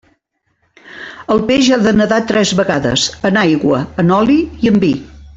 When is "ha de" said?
1.75-1.93